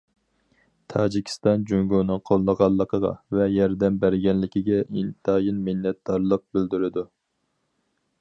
تاجىكىستان، 0.91 1.65
جۇڭگونىڭ 1.71 2.23
قوللىغانلىقىغا 2.29 3.11
ۋە 3.39 3.47
ياردەم 3.57 3.99
بەرگەنلىكىگە 4.05 4.81
ئىنتايىن 4.95 5.61
مىننەتدارلىق 5.69 6.45
بىلدۈرىدۇ. 6.57 7.05